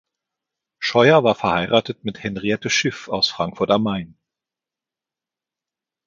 Scheuer 0.79 1.23
war 1.23 1.35
verheiratet 1.35 2.03
mit 2.03 2.23
Henriette 2.23 2.71
Schiff 2.71 3.07
aus 3.07 3.27
Frankfurt 3.29 3.69
am 3.69 3.83
Main. 3.83 4.17